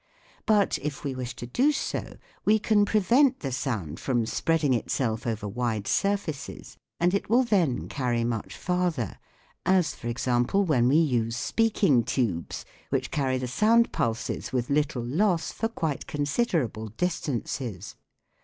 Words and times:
But, 0.47 0.79
if 0.81 1.03
we 1.03 1.13
wish 1.13 1.35
to 1.35 1.45
do 1.45 1.71
so, 1.71 2.17
we 2.43 2.57
can 2.57 2.85
prevent 2.85 3.41
the 3.41 3.51
sound 3.51 3.99
from 3.99 4.25
spreading 4.25 4.73
itself 4.73 5.27
over 5.27 5.47
wide 5.47 5.87
surfaces, 5.87 6.75
and 6.99 7.13
it 7.13 7.29
will 7.29 7.43
then 7.43 7.87
carry 7.87 8.23
much 8.23 8.57
farther, 8.57 9.19
as, 9.63 9.93
for 9.93 10.07
example, 10.07 10.63
when 10.65 10.87
we 10.87 10.95
use 10.97 11.37
speaking 11.37 12.03
tubes, 12.03 12.65
which 12.89 13.11
carry 13.11 13.37
the 13.37 13.47
sound 13.47 13.91
pulses 13.91 14.51
with 14.51 14.71
little 14.71 15.03
loss 15.05 15.51
for 15.51 15.67
quite 15.67 16.07
consider 16.07 16.63
able 16.63 16.87
distances. 16.87 17.95